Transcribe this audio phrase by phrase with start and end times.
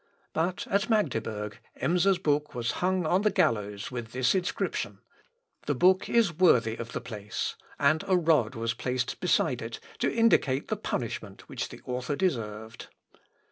[0.33, 4.97] But at Magdeburg, Emser's book was hung on the gallows, with this inscription,
[5.67, 10.11] "The book is worthy of the place;" and a rod was placed beside it, to
[10.11, 12.87] indicate the punishment which the author deserved.